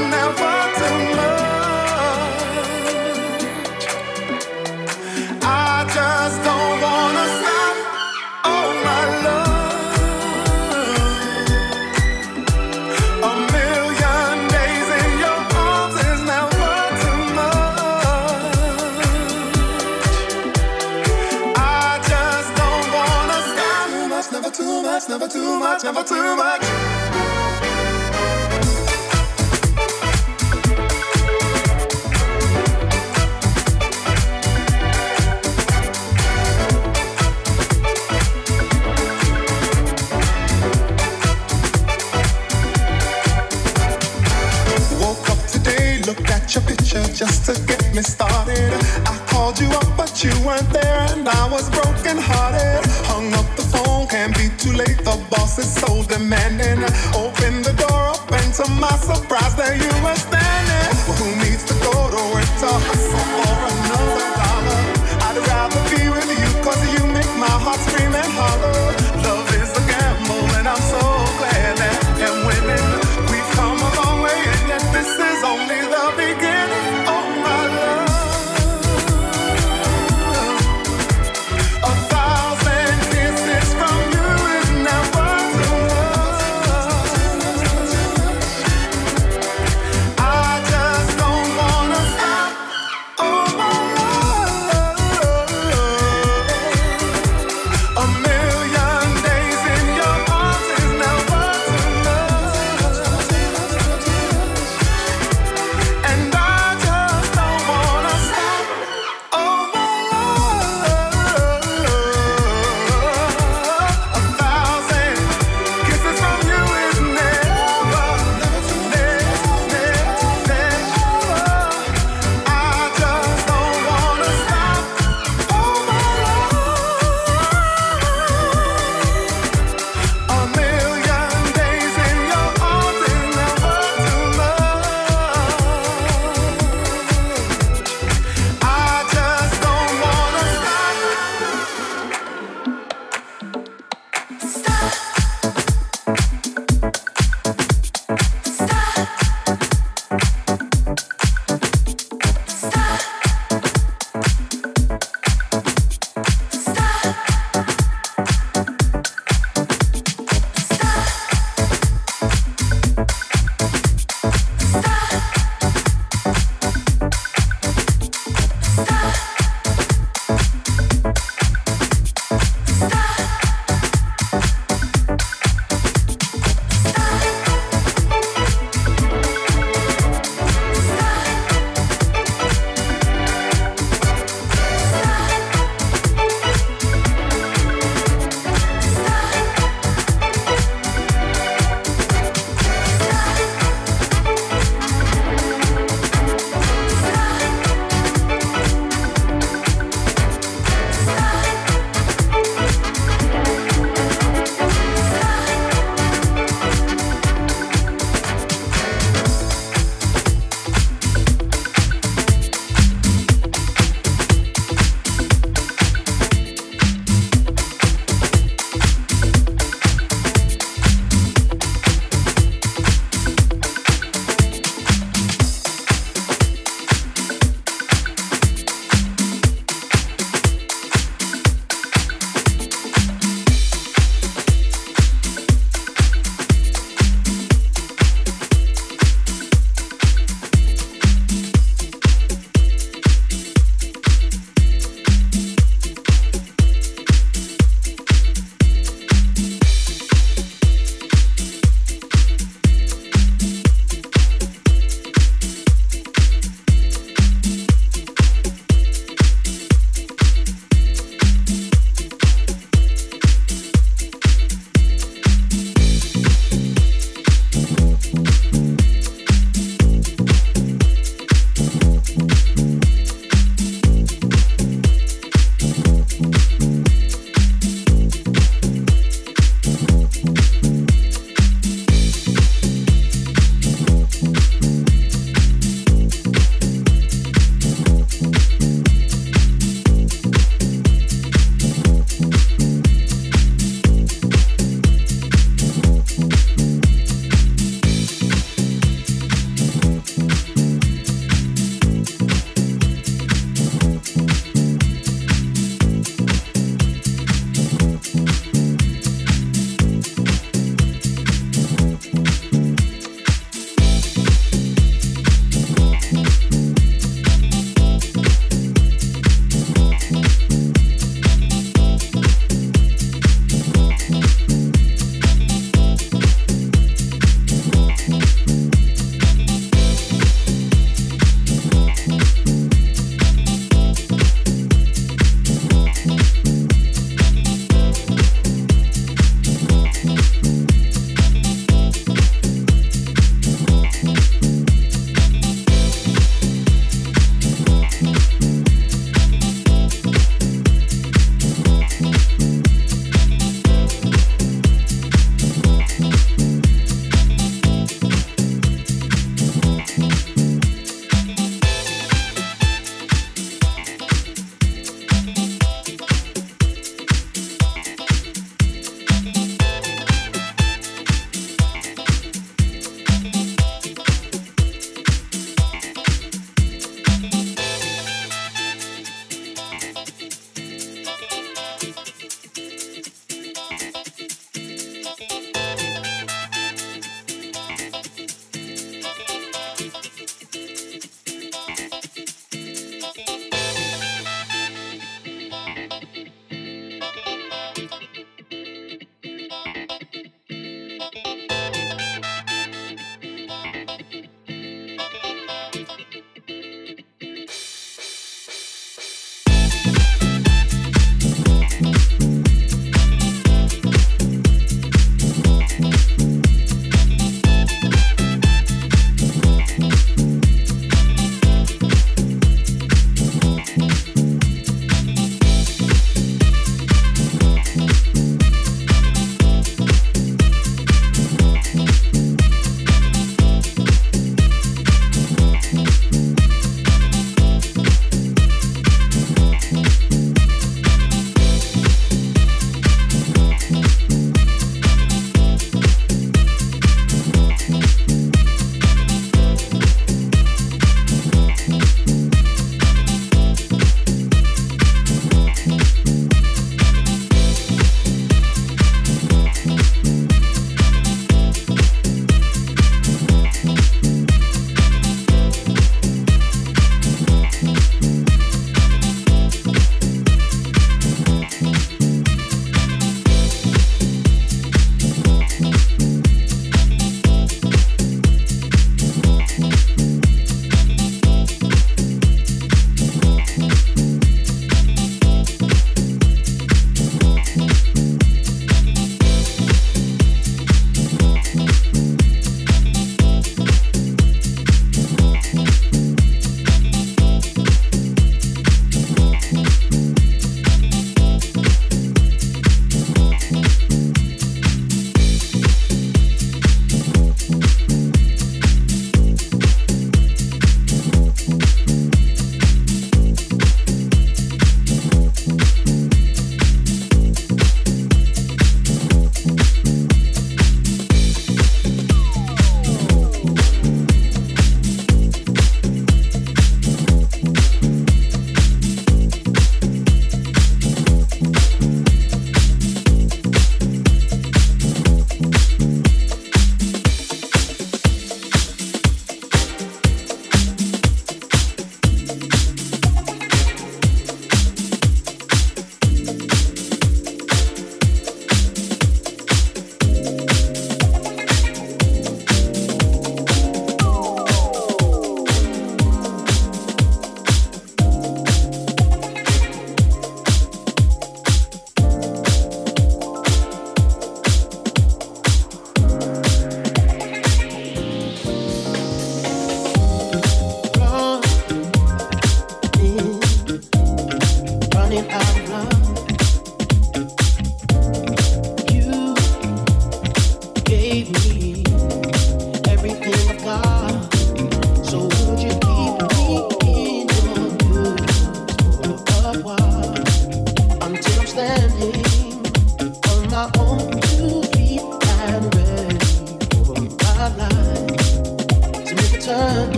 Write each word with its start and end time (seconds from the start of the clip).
you 0.00 0.59
weren't 50.50 50.72
there, 50.72 51.00
and 51.12 51.28
I 51.28 51.48
was 51.48 51.70
broken 51.70 52.16
hearted. 52.18 52.82
Hung 53.06 53.32
up 53.34 53.48
the 53.54 53.62
phone, 53.72 54.08
can't 54.08 54.34
be 54.34 54.48
too 54.58 54.72
late. 54.72 54.98
The 54.98 55.16
boss 55.30 55.58
is 55.58 55.70
so 55.82 56.02
demanding. 56.02 56.82
Open 57.14 57.62
the 57.62 57.74
door 57.82 58.02
up, 58.14 58.32
and 58.32 58.52
to 58.58 58.66
my 58.82 58.96
surprise, 58.98 59.29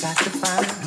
got 0.00 0.16
to 0.16 0.30
find 0.30 0.77